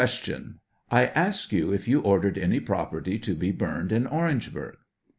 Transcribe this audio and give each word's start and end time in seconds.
I 0.89 1.05
ask 1.05 1.51
you 1.51 1.71
if 1.71 1.87
you 1.87 1.99
ordered 2.01 2.35
any 2.39 2.59
property 2.59 3.19
to 3.19 3.35
be 3.35 3.51
burn 3.51 3.85
ed 3.91 3.91
in 3.91 4.07
Orangeburg? 4.07 4.73
A. 4.73 5.09